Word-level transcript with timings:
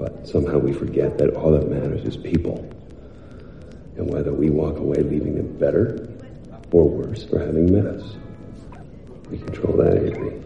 But 0.00 0.26
somehow 0.26 0.56
we 0.56 0.72
forget 0.72 1.18
that 1.18 1.34
all 1.34 1.52
that 1.52 1.68
matters 1.68 2.04
is 2.04 2.16
people. 2.16 2.56
And 3.98 4.08
whether 4.08 4.32
we 4.32 4.48
walk 4.48 4.78
away 4.78 5.02
leaving 5.02 5.34
them 5.34 5.58
better 5.58 6.08
or 6.72 6.88
worse 6.88 7.24
for 7.24 7.38
having 7.38 7.70
met 7.70 7.84
us. 7.84 8.16
We 9.30 9.36
control 9.36 9.76
that, 9.76 9.98
Avery. 9.98 10.40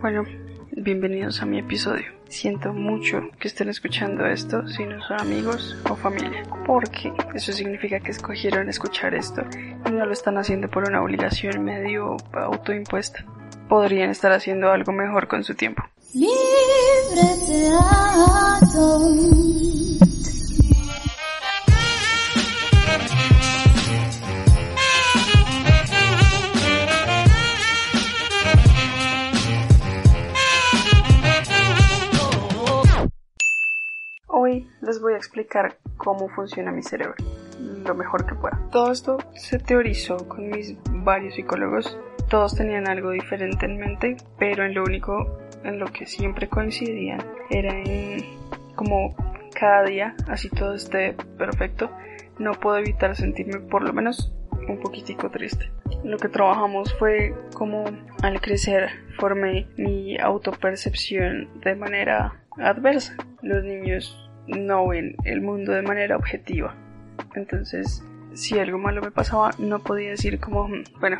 Bueno, 0.00 0.24
bienvenidos 0.72 1.42
a 1.42 1.46
mi 1.46 1.58
episodio. 1.58 2.06
Siento 2.28 2.72
mucho 2.72 3.28
que 3.38 3.48
estén 3.48 3.68
escuchando 3.68 4.24
esto 4.24 4.66
si 4.68 4.86
no 4.86 5.02
son 5.02 5.20
amigos 5.20 5.76
o 5.90 5.94
familia, 5.96 6.44
porque 6.64 7.12
eso 7.34 7.52
significa 7.52 8.00
que 8.00 8.12
escogieron 8.12 8.70
escuchar 8.70 9.14
esto 9.14 9.42
y 9.86 9.90
no 9.90 10.06
lo 10.06 10.12
están 10.12 10.38
haciendo 10.38 10.70
por 10.70 10.88
una 10.88 11.02
obligación 11.02 11.62
medio 11.62 12.16
autoimpuesta. 12.32 13.26
Podrían 13.72 14.10
estar 14.10 14.30
haciendo 14.32 14.70
algo 14.70 14.92
mejor 14.92 15.28
con 15.28 15.44
su 15.44 15.54
tiempo. 15.54 15.82
Hoy 34.26 34.68
les 34.82 35.00
voy 35.00 35.14
a 35.14 35.16
explicar 35.16 35.78
cómo 35.96 36.28
funciona 36.28 36.70
mi 36.72 36.82
cerebro, 36.82 37.14
lo 37.86 37.94
mejor 37.94 38.26
que 38.26 38.34
pueda. 38.34 38.60
Todo 38.70 38.92
esto 38.92 39.16
se 39.34 39.58
teorizó 39.58 40.18
con 40.28 40.50
mis 40.50 40.76
varios 40.90 41.36
psicólogos. 41.36 41.96
Todos 42.32 42.56
tenían 42.56 42.88
algo 42.88 43.10
diferente 43.10 43.66
en 43.66 43.76
mente, 43.76 44.16
pero 44.38 44.64
en 44.64 44.72
lo 44.72 44.84
único 44.84 45.38
en 45.64 45.78
lo 45.78 45.84
que 45.84 46.06
siempre 46.06 46.48
coincidían 46.48 47.22
era 47.50 47.78
en 47.78 48.24
como 48.74 49.14
cada 49.54 49.84
día, 49.84 50.14
así 50.28 50.48
todo 50.48 50.74
esté 50.74 51.14
perfecto, 51.36 51.90
no 52.38 52.52
puedo 52.52 52.78
evitar 52.78 53.14
sentirme 53.16 53.60
por 53.60 53.82
lo 53.82 53.92
menos 53.92 54.32
un 54.66 54.80
poquitico 54.80 55.30
triste. 55.30 55.70
Lo 56.04 56.16
que 56.16 56.30
trabajamos 56.30 56.94
fue 56.94 57.34
como 57.52 57.84
al 58.22 58.40
crecer 58.40 58.88
formé 59.18 59.66
mi 59.76 60.16
autopercepción 60.16 61.60
de 61.60 61.74
manera 61.74 62.40
adversa. 62.56 63.14
Los 63.42 63.62
niños 63.62 64.30
no 64.46 64.88
ven 64.88 65.16
el 65.24 65.42
mundo 65.42 65.72
de 65.72 65.82
manera 65.82 66.16
objetiva. 66.16 66.74
Entonces, 67.34 68.02
si 68.32 68.58
algo 68.58 68.78
malo 68.78 69.02
me 69.02 69.10
pasaba, 69.10 69.50
no 69.58 69.80
podía 69.80 70.08
decir 70.08 70.40
como, 70.40 70.66
"Mm, 70.66 70.84
bueno, 70.98 71.18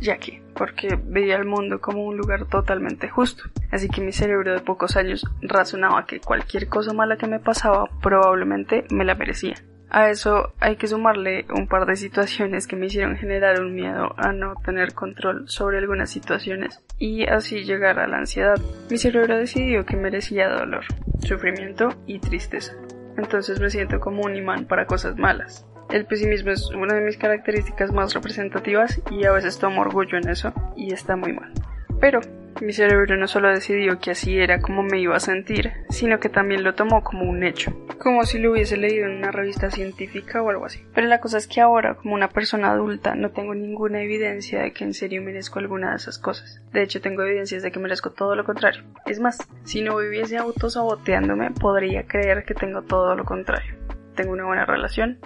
ya 0.00 0.18
que, 0.18 0.42
porque 0.54 0.98
veía 1.04 1.36
el 1.36 1.44
mundo 1.44 1.80
como 1.80 2.04
un 2.04 2.16
lugar 2.16 2.46
totalmente 2.46 3.08
justo. 3.08 3.44
Así 3.70 3.88
que 3.88 4.00
mi 4.00 4.12
cerebro 4.12 4.52
de 4.52 4.60
pocos 4.60 4.96
años 4.96 5.24
razonaba 5.42 6.06
que 6.06 6.20
cualquier 6.20 6.68
cosa 6.68 6.92
mala 6.92 7.16
que 7.16 7.26
me 7.26 7.40
pasaba 7.40 7.88
probablemente 8.02 8.84
me 8.90 9.04
la 9.04 9.14
merecía. 9.14 9.54
A 9.88 10.10
eso 10.10 10.52
hay 10.58 10.76
que 10.76 10.88
sumarle 10.88 11.46
un 11.54 11.68
par 11.68 11.86
de 11.86 11.94
situaciones 11.94 12.66
que 12.66 12.74
me 12.74 12.86
hicieron 12.86 13.16
generar 13.16 13.60
un 13.60 13.74
miedo 13.74 14.14
a 14.18 14.32
no 14.32 14.54
tener 14.64 14.94
control 14.94 15.48
sobre 15.48 15.78
algunas 15.78 16.10
situaciones 16.10 16.82
y 16.98 17.24
así 17.26 17.64
llegar 17.64 18.00
a 18.00 18.08
la 18.08 18.18
ansiedad. 18.18 18.60
Mi 18.90 18.98
cerebro 18.98 19.36
decidió 19.36 19.86
que 19.86 19.96
merecía 19.96 20.48
dolor, 20.48 20.84
sufrimiento 21.20 21.88
y 22.06 22.18
tristeza. 22.18 22.74
Entonces 23.16 23.60
me 23.60 23.70
siento 23.70 24.00
como 24.00 24.22
un 24.22 24.36
imán 24.36 24.66
para 24.66 24.86
cosas 24.86 25.16
malas. 25.16 25.64
El 25.90 26.04
pesimismo 26.04 26.50
es 26.50 26.68
una 26.70 26.94
de 26.94 27.00
mis 27.00 27.16
características 27.16 27.92
más 27.92 28.12
representativas 28.12 29.00
y 29.10 29.24
a 29.24 29.32
veces 29.32 29.58
tomo 29.58 29.82
orgullo 29.82 30.18
en 30.18 30.28
eso 30.28 30.52
y 30.76 30.92
está 30.92 31.16
muy 31.16 31.32
mal. 31.32 31.52
Pero 32.00 32.20
mi 32.60 32.72
cerebro 32.72 33.16
no 33.16 33.28
solo 33.28 33.50
decidió 33.50 33.98
que 33.98 34.10
así 34.10 34.38
era 34.38 34.60
como 34.60 34.82
me 34.82 34.98
iba 34.98 35.14
a 35.14 35.20
sentir, 35.20 35.72
sino 35.90 36.18
que 36.18 36.28
también 36.28 36.64
lo 36.64 36.74
tomó 36.74 37.04
como 37.04 37.28
un 37.28 37.44
hecho, 37.44 37.72
como 37.98 38.24
si 38.24 38.38
lo 38.38 38.52
hubiese 38.52 38.76
leído 38.76 39.06
en 39.06 39.18
una 39.18 39.30
revista 39.30 39.70
científica 39.70 40.42
o 40.42 40.48
algo 40.48 40.64
así. 40.64 40.82
Pero 40.94 41.06
la 41.06 41.20
cosa 41.20 41.36
es 41.38 41.46
que 41.46 41.60
ahora, 41.60 41.94
como 41.94 42.14
una 42.14 42.30
persona 42.30 42.70
adulta, 42.70 43.14
no 43.14 43.30
tengo 43.30 43.54
ninguna 43.54 44.00
evidencia 44.00 44.62
de 44.62 44.72
que 44.72 44.84
en 44.84 44.94
serio 44.94 45.22
merezco 45.22 45.58
alguna 45.58 45.90
de 45.90 45.96
esas 45.96 46.18
cosas. 46.18 46.62
De 46.72 46.82
hecho, 46.82 47.00
tengo 47.00 47.22
evidencias 47.22 47.62
de 47.62 47.70
que 47.70 47.78
merezco 47.78 48.10
todo 48.10 48.34
lo 48.34 48.44
contrario. 48.44 48.84
Es 49.04 49.20
más, 49.20 49.38
si 49.64 49.82
no 49.82 49.96
viviese 49.98 50.38
autosaboteándome, 50.38 51.50
podría 51.50 52.06
creer 52.06 52.44
que 52.44 52.54
tengo 52.54 52.82
todo 52.82 53.14
lo 53.14 53.24
contrario. 53.24 53.74
Tengo 54.14 54.32
una 54.32 54.46
buena 54.46 54.64
relación, 54.64 55.18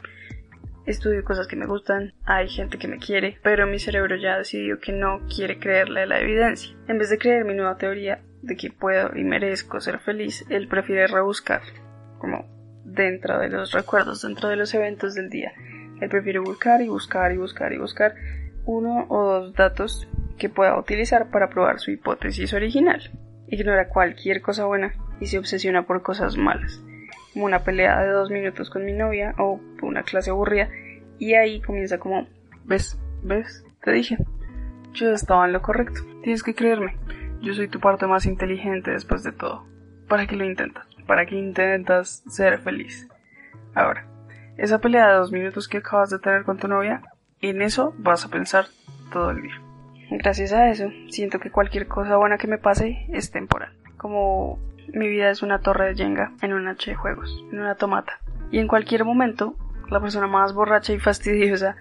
estudio 0.87 1.25
cosas 1.25 1.47
que 1.47 1.57
me 1.57 1.67
gustan, 1.67 2.15
hay 2.25 2.49
gente 2.49 2.79
que 2.79 2.89
me 2.89 2.99
quiere, 2.99 3.39
pero 3.43 3.67
mi 3.67 3.79
cerebro 3.79 4.17
ya 4.17 4.39
decidió 4.39 4.79
que 4.79 4.93
no 4.93 5.21
quiere 5.35 5.59
creerle 5.59 6.07
la 6.07 6.21
evidencia. 6.21 6.77
En 6.89 6.99
vez 6.99 7.11
de 7.11 7.19
creer 7.19 7.45
mi 7.45 7.55
nueva 7.55 7.77
teoría 7.77 8.23
de 8.43 8.57
que 8.57 8.71
puedo 8.71 9.17
y 9.17 9.25
merezco 9.25 9.81
ser 9.81 9.99
feliz, 10.01 10.45
él 10.49 10.69
prefiere 10.69 11.07
rebuscar, 11.07 11.63
como 12.19 12.47
dentro 12.85 13.39
de 13.39 13.49
los 13.49 13.73
recuerdos, 13.73 14.23
dentro 14.23 14.49
de 14.49 14.57
los 14.57 14.73
eventos 14.75 15.15
del 15.15 15.31
día. 15.31 15.53
Él 16.01 16.09
prefiere 16.09 16.39
buscar 16.39 16.81
y 16.81 16.89
buscar 16.89 17.33
y 17.33 17.37
buscar 17.37 17.73
y 17.73 17.79
buscar 17.79 18.15
uno 18.65 19.07
o 19.09 19.25
dos 19.25 19.55
datos 19.55 20.09
que 20.39 20.49
pueda 20.49 20.79
utilizar 20.79 21.31
para 21.31 21.51
probar 21.51 21.79
su 21.79 21.91
hipótesis 21.91 22.53
original. 22.55 23.11
Ignora 23.49 23.89
cualquier 23.89 24.41
cosa 24.41 24.65
buena 24.65 24.95
y 25.21 25.27
se 25.27 25.39
obsesiona 25.39 25.87
por 25.87 26.03
cosas 26.03 26.37
malas 26.37 26.83
como 27.33 27.47
una 27.47 27.65
pelea 27.65 28.01
de 28.01 28.11
dos 28.11 28.31
minutos 28.31 28.71
con 28.71 28.85
mi 28.85 28.93
novia 28.93 29.35
o 29.39 29.61
una 29.83 30.03
clase 30.03 30.31
aburrida 30.31 30.69
y 31.19 31.35
ahí 31.35 31.61
comienza 31.61 31.99
como 31.99 32.27
ves 32.65 32.99
ves 33.23 33.65
te 33.83 33.93
dije 33.93 34.17
yo 34.93 35.13
estaba 35.13 35.47
en 35.47 35.53
lo 35.53 35.63
correcto 35.63 36.01
tienes 36.23 36.43
que 36.43 36.55
creerme 36.55 36.97
yo 37.41 37.55
soy 37.55 37.69
tu 37.69 37.81
parte 37.81 38.07
más 38.07 38.27
inteligente 38.27 38.91
después 38.91 39.23
de 39.23 39.33
todo 39.33 39.67
para 40.09 40.27
qué 40.27 40.37
lo 40.37 40.45
intentas 40.45 40.87
para 41.07 41.27
qué 41.27 41.37
intentas 41.37 42.23
ser 42.29 42.59
feliz 42.59 43.09
ahora 43.75 44.07
esa 44.57 44.79
pelea 44.79 45.09
de 45.09 45.15
dos 45.15 45.33
minutos 45.33 45.69
que 45.69 45.79
acabas 45.79 46.11
de 46.11 46.19
tener 46.19 46.45
con 46.45 46.59
tu 46.59 46.69
novia 46.69 47.03
en 47.41 47.63
eso 47.63 47.95
vas 47.99 48.25
a 48.25 48.29
pensar 48.29 48.67
todo 49.11 49.31
el 49.31 49.43
día. 49.43 49.61
Gracias 50.11 50.53
a 50.53 50.69
eso 50.69 50.91
siento 51.09 51.39
que 51.39 51.51
cualquier 51.51 51.87
cosa 51.87 52.17
buena 52.17 52.37
que 52.37 52.47
me 52.47 52.59
pase 52.59 53.07
es 53.09 53.31
temporal 53.31 53.73
como 53.97 54.59
mi 54.93 55.09
vida 55.09 55.31
es 55.31 55.43
una 55.43 55.61
torre 55.61 55.89
de 55.89 55.95
Jenga 55.95 56.33
en 56.43 56.53
una 56.53 56.73
noche 56.73 56.93
de 56.93 56.97
juegos, 56.97 57.45
en 57.53 57.61
una 57.61 57.75
tomata. 57.75 58.21
Y 58.51 58.59
en 58.59 58.69
cualquier 58.69 59.05
momento, 59.05 59.57
la 59.89 60.01
persona 60.01 60.27
más 60.27 60.53
borracha 60.53 60.93
y 60.93 60.99
fastidiosa 60.99 61.77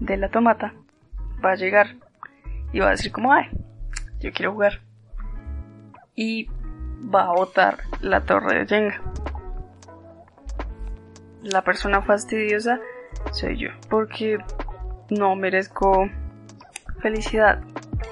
de 0.00 0.16
la 0.16 0.28
tomata 0.28 0.74
va 1.44 1.52
a 1.52 1.56
llegar 1.56 1.96
y 2.72 2.80
va 2.80 2.88
a 2.88 2.90
decir 2.90 3.12
como, 3.12 3.32
ay, 3.32 3.48
yo 4.20 4.32
quiero 4.32 4.52
jugar. 4.52 4.80
Y 6.14 6.48
va 7.14 7.28
a 7.28 7.32
botar 7.32 7.78
la 8.00 8.22
torre 8.22 8.58
de 8.58 8.66
Jenga. 8.66 9.00
La 11.42 11.62
persona 11.62 12.02
fastidiosa 12.02 12.80
soy 13.32 13.58
yo, 13.58 13.70
porque 13.88 14.38
no 15.10 15.36
merezco 15.36 16.08
felicidad. 17.00 17.60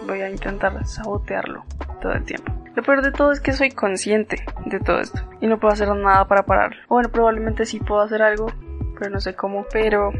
Voy 0.07 0.21
a 0.21 0.31
intentar 0.31 0.87
sabotearlo 0.87 1.65
todo 2.01 2.13
el 2.13 2.25
tiempo. 2.25 2.56
Lo 2.77 2.83
peor 2.83 3.01
de 3.01 3.11
todo 3.11 3.33
es 3.33 3.41
que 3.41 3.53
soy 3.53 3.71
consciente 3.71 4.45
de 4.67 4.81
todo 4.81 5.01
esto 5.01 5.19
y 5.41 5.47
no 5.47 5.59
puedo 5.59 5.73
hacer 5.73 5.89
nada 5.89 6.29
para 6.29 6.45
pararlo. 6.45 6.77
Bueno, 6.89 7.09
probablemente 7.09 7.65
sí 7.65 7.81
puedo 7.81 8.03
hacer 8.03 8.21
algo, 8.21 8.53
pero 8.99 9.11
no 9.11 9.19
sé 9.19 9.35
cómo. 9.35 9.65
Pero 9.73 10.13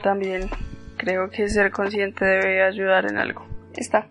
también 0.00 0.48
creo 0.96 1.28
que 1.28 1.48
ser 1.48 1.72
consciente 1.72 2.24
debe 2.24 2.62
ayudar 2.62 3.06
en 3.06 3.18
algo. 3.18 3.44
Está. 3.74 4.06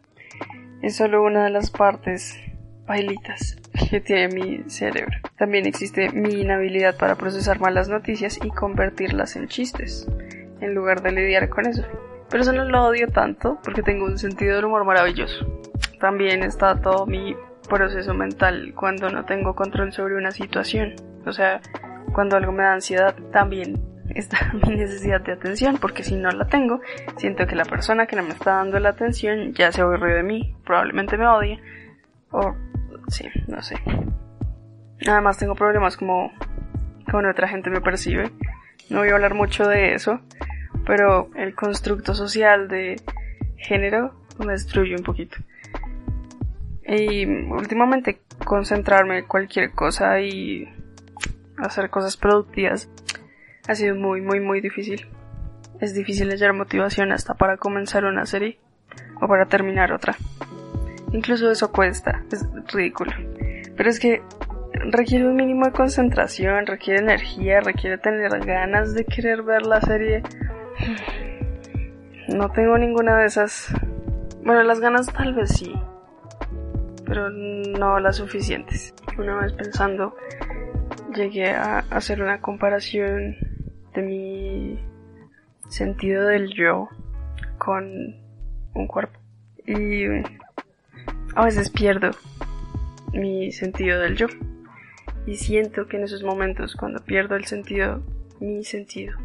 Es 0.82 0.98
solo 0.98 1.24
una 1.24 1.46
de 1.46 1.52
las 1.52 1.72
partes 1.72 2.38
bailitas 2.86 3.56
que 3.90 4.02
tiene 4.02 4.28
mi 4.28 4.70
cerebro. 4.70 5.18
También 5.38 5.66
existe 5.66 6.10
mi 6.10 6.42
inhabilidad 6.42 6.98
para 6.98 7.16
procesar 7.16 7.62
malas 7.62 7.88
noticias 7.88 8.38
y 8.44 8.50
convertirlas 8.50 9.38
en 9.38 9.48
chistes, 9.48 10.10
en 10.60 10.74
lugar 10.76 11.04
de 11.04 11.14
lidiar 11.14 11.48
con 11.48 11.68
eso. 11.68 11.84
Pero 12.30 12.44
eso 12.44 12.52
no 12.52 12.66
lo 12.66 12.84
odio 12.84 13.08
tanto 13.08 13.60
porque 13.64 13.82
tengo 13.82 14.04
un 14.04 14.18
sentido 14.18 14.58
del 14.58 14.66
humor 14.66 14.84
maravilloso. 14.84 15.62
También 16.02 16.44
está 16.44 16.82
todo 16.82 17.06
mi 17.06 17.34
proceso 17.68 18.14
mental 18.14 18.74
cuando 18.76 19.10
no 19.10 19.26
tengo 19.26 19.56
control 19.56 19.92
sobre 19.94 20.16
una 20.16 20.32
situación. 20.32 20.96
O 21.26 21.32
sea, 21.32 21.62
cuando 22.14 22.38
algo 22.38 22.52
me 22.52 22.64
da 22.64 22.74
ansiedad, 22.74 23.16
también 23.32 23.82
está 24.16 24.54
mi 24.68 24.76
necesidad 24.76 25.22
de 25.22 25.34
atención, 25.34 25.78
porque 25.78 26.04
si 26.04 26.16
no 26.16 26.30
la 26.32 26.48
tengo, 26.48 26.82
siento 27.18 27.48
que 27.48 27.56
la 27.56 27.66
persona 27.66 28.06
que 28.06 28.16
no 28.16 28.24
me 28.24 28.30
está 28.30 28.56
dando 28.56 28.80
la 28.80 28.90
atención 28.90 29.54
ya 29.54 29.72
se 29.72 29.82
aburrió 29.82 30.16
de 30.16 30.24
mí, 30.24 30.56
probablemente 30.66 31.18
me 31.18 31.28
odie, 31.28 31.60
o 32.32 32.56
sí, 33.08 33.28
no 33.48 33.62
sé. 33.62 33.76
Además 35.08 35.38
tengo 35.38 35.56
problemas 35.56 35.98
como 35.98 36.32
con 37.12 37.26
otra 37.26 37.48
gente 37.48 37.70
me 37.70 37.82
percibe. 37.82 38.32
No 38.90 39.00
voy 39.00 39.10
a 39.10 39.14
hablar 39.14 39.34
mucho 39.34 39.68
de 39.68 39.94
eso, 39.94 40.22
pero 40.86 41.30
el 41.36 41.56
constructo 41.56 42.14
social 42.14 42.68
de 42.68 43.02
género 43.58 44.14
me 44.40 44.54
destruye 44.54 44.96
un 44.96 45.04
poquito. 45.04 45.38
Y 46.88 47.26
últimamente 47.26 48.22
concentrarme 48.46 49.20
en 49.20 49.26
cualquier 49.26 49.72
cosa 49.72 50.20
y 50.20 50.68
hacer 51.58 51.90
cosas 51.90 52.18
productivas 52.18 52.90
ha 53.68 53.76
sido 53.76 53.96
muy, 53.96 54.22
muy, 54.22 54.40
muy 54.40 54.62
difícil. 54.62 55.08
Es 55.80 55.94
difícil 55.94 56.30
hallar 56.30 56.54
motivación 56.54 57.12
hasta 57.12 57.34
para 57.34 57.58
comenzar 57.58 58.06
una 58.06 58.26
serie 58.26 58.60
o 59.22 59.28
para 59.28 59.46
terminar 59.46 59.92
otra. 59.92 60.16
Incluso 61.12 61.50
eso 61.52 61.72
cuesta, 61.72 62.24
es 62.32 62.46
ridículo. 62.74 63.12
Pero 63.76 63.90
es 63.90 64.00
que 64.00 64.22
requiere 64.92 65.28
un 65.28 65.36
mínimo 65.36 65.66
de 65.66 65.72
concentración, 65.72 66.66
requiere 66.66 67.00
energía, 67.00 67.60
requiere 67.60 67.98
tener 67.98 68.46
ganas 68.46 68.94
de 68.94 69.06
querer 69.06 69.44
ver 69.44 69.66
la 69.66 69.82
serie. 69.82 70.24
No 72.30 72.50
tengo 72.50 72.78
ninguna 72.78 73.18
de 73.18 73.26
esas. 73.26 73.68
Bueno, 74.46 74.64
las 74.64 74.80
ganas 74.80 75.08
tal 75.08 75.34
vez 75.34 75.50
sí, 75.50 75.76
pero 77.14 77.30
no 77.30 78.00
las 78.00 78.18
suficientes. 78.18 78.92
Una 79.20 79.40
vez 79.42 79.54
pensando, 79.54 80.16
llegué 81.16 81.52
a 81.52 81.78
hacer 81.92 82.24
una 82.24 82.42
comparación 82.42 83.36
de 83.94 84.02
mi 84.02 84.80
sentido 85.70 86.26
del 86.26 86.52
yo 86.56 86.90
con 87.60 88.16
un 88.74 88.88
cuerpo. 88.88 89.20
Y 89.68 90.06
a 91.36 91.46
veces 91.46 91.70
pierdo 91.70 92.10
mi 93.12 93.52
sentido 93.52 94.00
del 94.00 94.16
yo. 94.16 94.26
Y 95.28 95.36
siento 95.36 95.86
que 95.86 95.98
en 95.98 96.06
esos 96.06 96.24
momentos, 96.24 96.76
cuando 96.76 97.06
pierdo 97.06 97.36
el 97.36 97.46
sentido, 97.46 98.02
mi 98.40 98.64
sentido, 98.64 99.20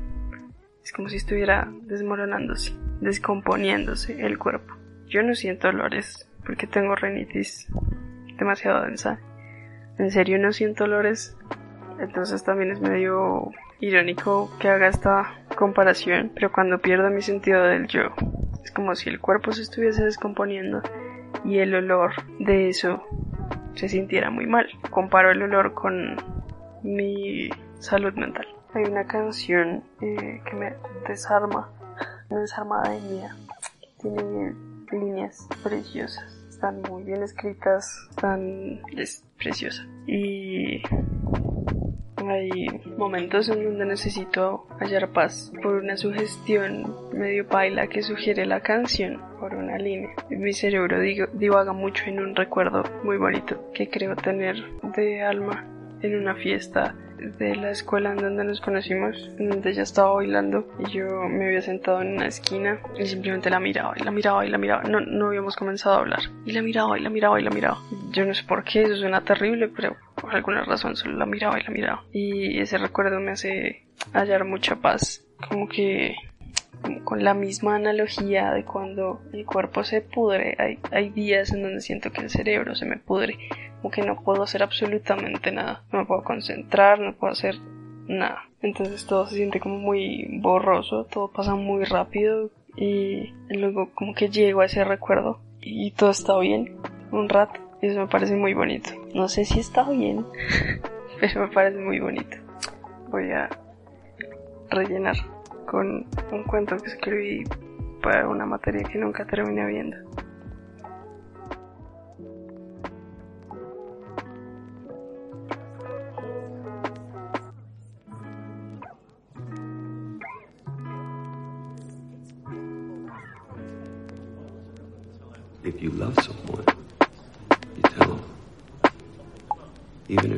es 0.85 0.93
como 0.93 1.09
si 1.09 1.17
estuviera 1.17 1.73
desmoronándose, 1.85 2.75
descomponiéndose 3.01 4.27
el 4.27 4.37
cuerpo. 4.37 4.75
Yo 5.07 5.23
no 5.23 5.35
siento 5.35 5.69
dolores 5.69 6.28
porque 6.49 6.67
tengo 6.67 6.97
rinitis 6.97 7.69
demasiado 8.39 8.83
densa. 8.83 9.21
En 9.99 10.11
serio 10.11 10.39
no 10.39 10.51
siento 10.53 10.85
dolores. 10.85 11.37
Entonces 12.01 12.43
también 12.43 12.71
es 12.71 12.81
medio 12.81 13.51
irónico 13.81 14.51
que 14.59 14.71
haga 14.71 14.89
esta 14.89 15.35
comparación, 15.57 16.33
pero 16.35 16.51
cuando 16.51 16.79
pierdo 16.79 17.11
mi 17.11 17.21
sentido 17.21 17.63
del 17.65 17.87
yo, 17.87 18.15
es 18.65 18.71
como 18.71 18.95
si 18.95 19.11
el 19.11 19.21
cuerpo 19.21 19.53
se 19.53 19.61
estuviese 19.61 20.05
descomponiendo 20.05 20.81
y 21.45 21.59
el 21.59 21.75
olor 21.75 22.13
de 22.39 22.71
eso 22.71 23.05
se 23.75 23.91
sintiera 23.91 24.31
muy 24.31 24.47
mal. 24.47 24.69
Comparo 24.89 25.31
el 25.31 25.43
olor 25.43 25.75
con 25.75 26.17
mi 26.83 27.51
salud 27.79 28.15
mental. 28.15 28.47
Hay 28.73 28.85
una 28.85 29.07
canción 29.07 29.85
eh, 30.01 30.41
que 30.47 30.57
me 30.57 30.75
desarma, 31.07 31.69
me 32.31 32.39
desarma 32.39 32.83
de 32.89 33.01
mía. 33.03 33.37
Tiene 34.01 34.55
líneas 34.93 35.47
preciosas, 35.63 36.38
están 36.59 36.83
muy 36.91 37.05
bien 37.05 37.23
escritas, 37.23 38.09
están 38.11 38.81
es 38.97 39.25
preciosa. 39.39 39.87
Y 40.09 40.83
hay 42.17 42.67
momentos 42.97 43.49
en 43.49 43.63
donde 43.63 43.87
necesito 43.87 44.67
hallar 44.81 45.13
paz 45.13 45.53
por 45.63 45.77
una 45.77 45.97
sugestión 45.97 46.97
medio 47.13 47.47
paila 47.47 47.87
que 47.87 48.03
sugiere 48.03 48.45
la 48.45 48.59
canción 48.61 49.23
por 49.39 49.55
una 49.55 49.79
línea. 49.79 50.11
Mi 50.31 50.53
cerebro 50.53 50.99
divaga 51.33 51.73
mucho 51.73 52.07
en 52.07 52.19
un 52.19 52.35
recuerdo 52.35 52.83
muy 53.05 53.19
bonito 53.19 53.71
que 53.73 53.89
creo 53.89 54.17
tener 54.17 54.57
de 54.97 55.23
alma 55.23 55.65
en 56.03 56.17
una 56.17 56.35
fiesta 56.35 56.93
de 57.19 57.57
la 57.57 57.71
escuela 57.71 58.13
en 58.13 58.19
donde 58.19 58.45
nos 58.45 58.61
conocimos, 58.61 59.31
en 59.39 59.51
donde 59.51 59.71
ella 59.71 59.83
estaba 59.83 60.15
bailando 60.15 60.67
y 60.79 60.91
yo 60.91 61.07
me 61.29 61.47
había 61.47 61.63
sentado 61.63 62.03
en 62.03 62.15
una 62.15 62.27
esquina 62.27 62.81
y 62.99 63.07
simplemente 63.07 63.51
la 63.51 63.61
miraba 63.61 63.95
y 63.97 64.03
la 64.03 64.11
miraba 64.11 64.47
y 64.47 64.51
la 64.51 64.59
miraba. 64.59 64.83
No, 64.85 65.01
no 65.01 65.29
habíamos 65.29 65.57
comenzado 65.57 65.97
a 65.97 65.99
hablar. 65.99 66.21
Y 66.45 66.53
la 66.53 66.63
miraba 66.63 66.99
y 66.99 67.03
la 67.03 67.11
miraba 67.11 67.41
y 67.41 67.45
la 67.45 67.51
miraba. 67.51 67.79
Yo 68.11 68.25
no 68.25 68.35
sé 68.35 68.45
por 68.45 68.65
qué, 68.65 68.83
eso 68.83 68.97
suena 68.97 69.23
terrible, 69.23 69.69
pero 69.69 69.97
por 70.15 70.35
alguna 70.35 70.65
razón 70.65 70.97
solo 70.97 71.17
la 71.17 71.27
miraba 71.27 71.59
y 71.61 71.65
la 71.65 71.71
miraba. 71.71 72.05
Y 72.13 72.59
ese 72.61 72.79
recuerdo 72.79 73.21
me 73.21 73.33
hace 73.33 73.87
hallar 74.13 74.45
mucha 74.45 74.77
paz. 74.77 75.25
Como 75.49 75.69
que 75.69 76.17
con 77.05 77.25
la 77.25 77.35
misma 77.35 77.77
analogía 77.77 78.53
de 78.53 78.65
cuando 78.65 79.21
el 79.33 79.45
cuerpo 79.45 79.85
se 79.85 80.01
pudre, 80.01 80.57
hay, 80.59 80.79
hay 80.91 81.11
días 81.11 81.53
en 81.53 81.63
donde 81.63 81.81
siento 81.81 82.13
que 82.13 82.21
el 82.21 82.31
cerebro 82.31 82.75
se 82.75 82.87
me 82.87 82.97
pudre, 82.97 83.37
como 83.81 83.91
que 83.91 84.03
no 84.03 84.21
puedo 84.23 84.43
hacer 84.43 84.63
absolutamente 84.63 85.53
nada, 85.53 85.83
no 85.93 86.01
me 86.01 86.07
puedo 86.07 86.23
concentrar, 86.23 86.99
no 86.99 87.15
puedo 87.15 87.33
hacer 87.33 87.57
nada. 88.07 88.45
Entonces 88.61 89.07
todo 89.07 89.27
se 89.27 89.37
siente 89.37 89.61
como 89.61 89.79
muy 89.79 90.27
borroso, 90.41 91.05
todo 91.05 91.29
pasa 91.29 91.55
muy 91.55 91.85
rápido 91.85 92.51
y 92.77 93.33
luego 93.49 93.91
como 93.95 94.15
que 94.15 94.29
llego 94.29 94.61
a 94.61 94.67
ese 94.67 94.85
recuerdo 94.85 95.41
y 95.61 95.91
todo 95.93 96.11
está 96.11 96.39
bien 96.39 96.77
un 97.11 97.29
rato 97.29 97.61
y 97.81 97.87
eso 97.87 98.01
me 98.01 98.09
parece 98.09 98.35
muy 98.35 98.55
bonito. 98.55 98.91
No 99.15 99.29
sé 99.29 99.45
si 99.45 99.61
está 99.61 99.89
bien, 99.89 100.25
pero 101.21 101.43
me 101.43 101.49
parece 101.49 101.79
muy 101.79 102.01
bonito. 102.01 102.37
Voy 103.11 103.31
a 103.31 103.49
rellenar 104.71 105.17
con 105.67 106.07
un 106.33 106.45
cuento 106.45 106.77
que 106.79 106.89
escribí 106.89 107.45
para 108.03 108.29
una 108.29 108.47
materia 108.47 108.83
que 108.85 108.99
nunca 108.99 109.25
terminé 109.25 109.67
viendo. 109.67 109.97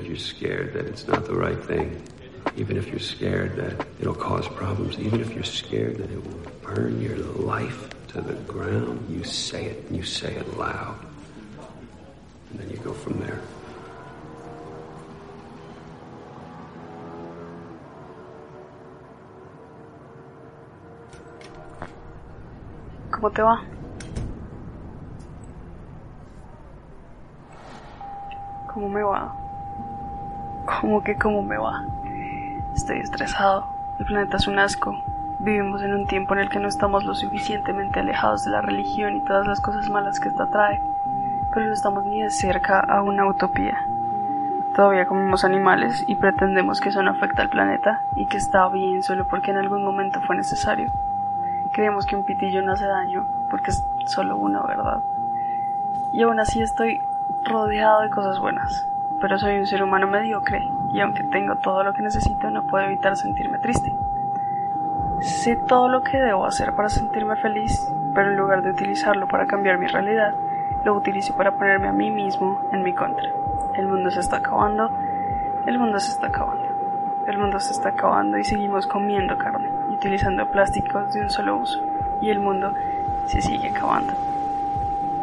If 0.01 0.07
you're 0.07 0.17
scared 0.17 0.73
that 0.73 0.87
it's 0.87 1.07
not 1.07 1.27
the 1.27 1.35
right 1.35 1.63
thing, 1.63 2.03
even 2.57 2.79
if 2.79 2.89
you're 2.89 2.99
scared 2.99 3.55
that 3.57 3.87
it'll 4.01 4.15
cause 4.15 4.49
problems, 4.49 4.99
even 4.99 5.21
if 5.21 5.35
you're 5.35 5.45
scared 5.45 5.99
that 5.99 6.11
it 6.11 6.25
will 6.25 6.41
burn 6.63 7.01
your 7.03 7.17
life 7.17 7.91
to 8.09 8.23
the 8.23 8.35
ground, 8.51 9.07
you 9.11 9.23
say 9.25 9.67
it, 9.67 9.85
and 9.89 9.97
you 9.97 10.03
say 10.03 10.35
it 10.35 10.57
loud. 10.57 10.99
And 12.51 12.61
then 12.61 12.71
you 12.71 12.77
go 12.79 12.93
from 12.93 13.21
there. 13.21 13.41
¿Cómo 23.11 23.31
te 23.35 23.43
va? 23.43 23.63
¿Cómo 28.73 28.89
me 28.89 29.03
va? 29.03 29.40
¿Cómo 30.79 31.03
que 31.03 31.17
cómo 31.17 31.43
me 31.43 31.59
va? 31.59 31.83
Estoy 32.75 33.01
estresado. 33.01 33.67
El 33.99 34.07
planeta 34.07 34.37
es 34.37 34.47
un 34.47 34.59
asco. 34.59 35.03
Vivimos 35.39 35.83
en 35.83 35.95
un 35.95 36.07
tiempo 36.07 36.35
en 36.35 36.41
el 36.41 36.49
que 36.49 36.61
no 36.61 36.69
estamos 36.69 37.05
lo 37.05 37.15
suficientemente 37.15 38.01
alejados 38.01 38.45
de 38.45 38.51
la 38.51 38.61
religión 38.61 39.17
y 39.17 39.21
todas 39.21 39.47
las 39.47 39.61
cosas 39.61 39.89
malas 39.89 40.21
que 40.21 40.29
esta 40.29 40.47
trae, 40.47 40.81
pero 41.53 41.67
no 41.67 41.73
estamos 41.73 42.05
ni 42.05 42.23
de 42.23 42.31
cerca 42.31 42.81
a 42.81 43.03
una 43.03 43.27
utopía. 43.27 43.87
Todavía 44.75 45.07
comemos 45.07 45.45
animales 45.45 46.05
y 46.07 46.15
pretendemos 46.15 46.81
que 46.81 46.91
eso 46.91 47.03
no 47.03 47.11
afecta 47.11 47.43
al 47.43 47.49
planeta 47.49 48.03
y 48.15 48.27
que 48.27 48.37
está 48.37 48.69
bien 48.69 49.03
solo 49.03 49.27
porque 49.27 49.51
en 49.51 49.57
algún 49.57 49.83
momento 49.83 50.21
fue 50.21 50.37
necesario. 50.37 50.93
Creemos 51.73 52.07
que 52.07 52.17
un 52.17 52.25
pitillo 52.25 52.63
no 52.63 52.73
hace 52.73 52.87
daño 52.87 53.27
porque 53.51 53.71
es 53.71 53.85
solo 54.05 54.37
una 54.37 54.63
verdad. 54.63 55.01
Y 56.13 56.23
aún 56.23 56.39
así 56.39 56.63
estoy 56.63 57.03
rodeado 57.45 58.03
de 58.03 58.11
cosas 58.11 58.39
buenas, 58.39 58.90
pero 59.21 59.39
soy 59.39 59.59
un 59.59 59.67
ser 59.67 59.83
humano 59.83 60.07
mediocre 60.07 60.69
y 60.93 61.01
aunque 61.01 61.25
tengo 61.25 61.57
todo 61.57 61.85
lo 61.85 61.93
que 61.93 62.03
necesito 62.03 62.51
no 62.51 62.63
puedo 62.63 62.85
evitar 62.85 63.17
sentirme 63.17 63.59
triste. 63.59 63.95
Sé 65.21 65.57
todo 65.57 65.89
lo 65.89 66.03
que 66.03 66.19
debo 66.19 66.47
hacer 66.47 66.75
para 66.75 66.89
sentirme 66.89 67.37
feliz, 67.37 67.93
pero 68.15 68.31
en 68.31 68.37
lugar 68.37 68.63
de 68.63 68.71
utilizarlo 68.71 69.29
para 69.29 69.47
cambiar 69.47 69.79
mi 69.79 69.87
realidad, 69.87 70.35
lo 70.83 70.95
utilizo 70.95 71.37
para 71.37 71.53
ponerme 71.53 71.89
a 71.89 71.93
mí 71.93 72.11
mismo 72.11 72.61
en 72.73 72.83
mi 72.83 72.95
contra. 72.95 73.29
El 73.75 73.87
mundo 73.87 74.11
se 74.11 74.21
está 74.21 74.39
acabando, 74.39 74.91
el 75.67 75.79
mundo 75.79 76.01
se 76.01 76.13
está 76.13 76.29
acabando, 76.29 76.65
el 77.27 77.39
mundo 77.39 77.61
se 77.61 77.73
está 77.73 77.91
acabando 77.91 78.39
y 78.39 78.45
seguimos 78.45 78.87
comiendo 78.87 79.37
carne 79.37 79.69
y 79.91 79.95
utilizando 79.95 80.51
plásticos 80.51 81.13
de 81.13 81.21
un 81.21 81.31
solo 81.31 81.59
uso, 81.59 81.81
y 82.23 82.31
el 82.31 82.41
mundo 82.41 82.73
se 83.27 83.43
sigue 83.43 83.69
acabando. 83.69 84.15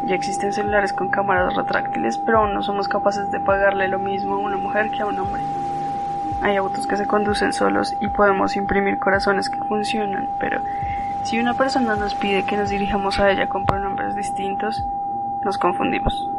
Ya 0.08 0.16
existen 0.16 0.54
celulares 0.54 0.94
con 0.94 1.10
cámaras 1.10 1.54
retráctiles, 1.54 2.18
pero 2.18 2.40
aún 2.40 2.54
no 2.54 2.64
somos 2.64 2.88
capaces 2.88 3.30
de 3.30 3.42
pagarle 3.42 3.90
lo 3.90 4.00
mismo 4.00 4.36
a 4.36 4.40
una 4.40 4.56
mujer 4.56 4.90
que 4.90 5.02
a 5.02 5.06
un 5.06 5.20
hombre. 5.20 5.44
hay 6.42 6.56
autos 6.56 6.88
que 6.88 6.96
se 6.96 7.06
conducen 7.06 7.52
solos 7.52 7.94
y 8.00 8.08
podemos 8.08 8.56
imprimir 8.56 9.00
corazones 9.00 9.50
que 9.50 9.60
funcionan, 9.60 10.30
pero 10.40 10.62
si 11.24 11.40
una 11.40 11.56
persona 11.56 11.98
nos 11.98 12.16
pide 12.16 12.46
que 12.46 12.56
nos 12.56 12.70
dirijamos 12.70 13.20
a 13.20 13.30
ella 13.30 13.50
con 13.50 13.66
pronombres 13.66 14.16
distintos, 14.16 14.88
nos 15.44 15.58
confundimos. 15.58 16.30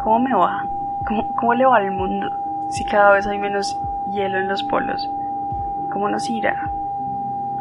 ¿Cómo 0.00 0.20
me 0.20 0.32
va? 0.32 0.64
¿Cómo, 1.04 1.26
cómo 1.34 1.54
le 1.54 1.66
va 1.66 1.78
al 1.78 1.90
mundo? 1.90 2.28
Si 2.70 2.84
cada 2.84 3.14
vez 3.14 3.26
hay 3.26 3.38
menos 3.38 3.80
hielo 4.08 4.38
en 4.38 4.46
los 4.46 4.62
polos, 4.62 5.10
¿cómo 5.90 6.08
nos 6.08 6.30
irá? 6.30 6.54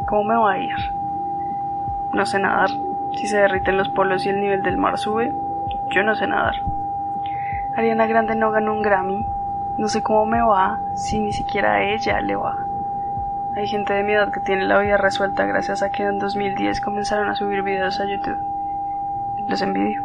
¿Cómo 0.05 0.23
me 0.23 0.35
va 0.35 0.51
a 0.51 0.59
ir? 0.59 0.75
No 2.13 2.27
sé 2.27 2.37
nadar. 2.37 2.69
Si 3.15 3.27
se 3.27 3.37
derriten 3.37 3.77
los 3.77 3.89
polos 3.89 4.25
y 4.25 4.29
el 4.29 4.41
nivel 4.41 4.61
del 4.61 4.77
mar 4.77 4.97
sube, 4.97 5.33
yo 5.89 6.03
no 6.03 6.15
sé 6.15 6.27
nadar. 6.27 6.55
Ariana 7.75 8.07
Grande 8.07 8.35
no 8.35 8.51
ganó 8.51 8.73
un 8.73 8.81
Grammy. 8.81 9.25
No 9.77 9.87
sé 9.87 10.01
cómo 10.01 10.25
me 10.25 10.41
va 10.41 10.79
si 10.93 11.19
ni 11.19 11.33
siquiera 11.33 11.75
a 11.75 11.83
ella 11.83 12.21
le 12.21 12.35
va. 12.35 12.55
Hay 13.55 13.67
gente 13.67 13.93
de 13.93 14.03
mi 14.03 14.13
edad 14.13 14.31
que 14.31 14.39
tiene 14.39 14.65
la 14.65 14.79
vida 14.79 14.97
resuelta 14.97 15.45
gracias 15.45 15.81
a 15.81 15.89
que 15.89 16.03
en 16.03 16.19
2010 16.19 16.81
comenzaron 16.81 17.29
a 17.29 17.35
subir 17.35 17.63
videos 17.63 17.99
a 17.99 18.05
YouTube. 18.05 18.43
Los 19.47 19.61
envidio. 19.61 20.03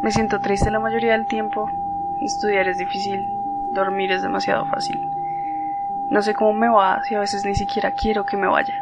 Me 0.00 0.10
siento 0.10 0.40
triste 0.40 0.70
la 0.70 0.80
mayoría 0.80 1.12
del 1.12 1.26
tiempo. 1.26 1.70
Estudiar 2.20 2.68
es 2.68 2.78
difícil. 2.78 3.34
Dormir 3.72 4.12
es 4.12 4.22
demasiado 4.22 4.64
fácil. 4.66 5.10
No 6.08 6.22
sé 6.22 6.34
cómo 6.34 6.52
me 6.52 6.68
va 6.68 7.02
si 7.04 7.14
a 7.14 7.20
veces 7.20 7.44
ni 7.44 7.54
siquiera 7.54 7.92
quiero 7.92 8.24
que 8.24 8.36
me 8.36 8.46
vaya. 8.46 8.74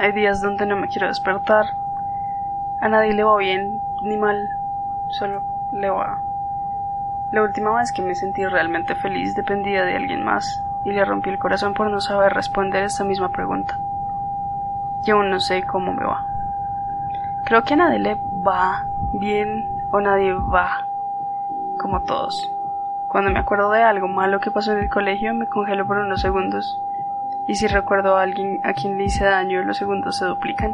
Hay 0.00 0.12
días 0.12 0.40
donde 0.40 0.64
no 0.64 0.76
me 0.76 0.88
quiero 0.88 1.08
despertar. 1.08 1.76
A 2.80 2.88
nadie 2.88 3.12
le 3.12 3.22
va 3.22 3.36
bien 3.36 3.82
ni 4.00 4.16
mal. 4.16 4.48
Solo 5.10 5.42
le 5.72 5.90
va. 5.90 6.22
La 7.30 7.42
última 7.42 7.76
vez 7.76 7.92
que 7.92 8.00
me 8.00 8.14
sentí 8.14 8.46
realmente 8.46 8.94
feliz 8.94 9.34
dependía 9.34 9.84
de 9.84 9.96
alguien 9.96 10.24
más 10.24 10.64
y 10.84 10.92
le 10.92 11.04
rompí 11.04 11.28
el 11.28 11.38
corazón 11.38 11.74
por 11.74 11.90
no 11.90 12.00
saber 12.00 12.32
responder 12.32 12.82
esta 12.82 13.04
misma 13.04 13.28
pregunta. 13.28 13.78
Y 15.04 15.10
aún 15.10 15.28
no 15.28 15.38
sé 15.38 15.64
cómo 15.64 15.92
me 15.92 16.06
va. 16.06 16.26
Creo 17.44 17.62
que 17.62 17.74
a 17.74 17.76
nadie 17.76 17.98
le 17.98 18.14
va 18.14 18.86
bien 19.12 19.68
o 19.90 20.00
nadie 20.00 20.32
va 20.32 20.86
como 21.78 22.00
todos. 22.04 22.50
Cuando 23.06 23.30
me 23.30 23.38
acuerdo 23.38 23.70
de 23.70 23.82
algo 23.82 24.08
malo 24.08 24.40
que 24.40 24.50
pasó 24.50 24.72
en 24.72 24.78
el 24.78 24.88
colegio, 24.88 25.34
me 25.34 25.46
congelo 25.46 25.86
por 25.86 25.98
unos 25.98 26.22
segundos. 26.22 26.80
Y 27.50 27.56
si 27.56 27.66
recuerdo 27.66 28.16
a 28.16 28.22
alguien 28.22 28.60
a 28.62 28.74
quien 28.74 28.96
le 28.96 29.06
hice 29.06 29.24
daño, 29.24 29.64
los 29.64 29.76
segundos 29.76 30.18
se 30.18 30.24
duplican. 30.24 30.72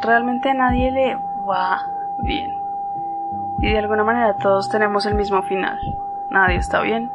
Realmente 0.00 0.48
a 0.48 0.54
nadie 0.54 0.90
le 0.90 1.16
va 1.46 1.86
bien. 2.22 2.50
Y 3.60 3.70
de 3.70 3.78
alguna 3.78 4.04
manera 4.04 4.34
todos 4.38 4.70
tenemos 4.70 5.04
el 5.04 5.16
mismo 5.16 5.42
final. 5.42 5.78
Nadie 6.30 6.56
está 6.56 6.80
bien, 6.80 7.10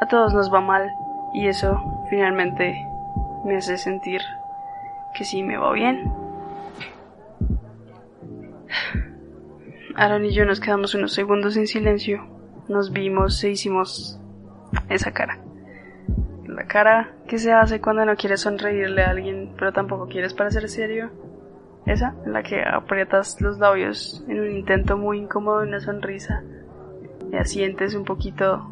a 0.00 0.06
todos 0.06 0.34
nos 0.34 0.52
va 0.52 0.60
mal, 0.60 0.92
y 1.32 1.46
eso 1.46 1.80
finalmente 2.10 2.88
me 3.44 3.56
hace 3.56 3.78
sentir 3.78 4.20
que 5.14 5.22
sí 5.22 5.44
me 5.44 5.56
va 5.56 5.70
bien. 5.70 6.12
Aaron 9.94 10.24
y 10.24 10.32
yo 10.34 10.44
nos 10.44 10.58
quedamos 10.58 10.96
unos 10.96 11.14
segundos 11.14 11.56
en 11.56 11.68
silencio 11.68 12.26
nos 12.68 12.90
vimos 12.90 13.44
e 13.44 13.50
hicimos 13.50 14.18
esa 14.88 15.12
cara. 15.12 15.38
La 16.60 16.66
cara 16.66 17.14
que 17.26 17.38
se 17.38 17.54
hace 17.54 17.80
cuando 17.80 18.04
no 18.04 18.14
quieres 18.16 18.42
sonreírle 18.42 19.02
a 19.02 19.08
alguien, 19.08 19.54
pero 19.58 19.72
tampoco 19.72 20.08
quieres 20.08 20.34
parecer 20.34 20.68
serio. 20.68 21.10
Esa, 21.86 22.14
en 22.26 22.34
la 22.34 22.42
que 22.42 22.62
aprietas 22.62 23.40
los 23.40 23.58
labios 23.58 24.22
en 24.28 24.40
un 24.40 24.50
intento 24.50 24.98
muy 24.98 25.20
incómodo 25.20 25.60
de 25.60 25.68
una 25.68 25.80
sonrisa 25.80 26.44
y 27.32 27.36
asientes 27.36 27.94
un 27.94 28.04
poquito 28.04 28.70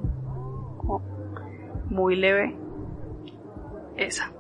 muy 1.89 2.17
leve. 2.17 2.55
Esa. 3.97 4.33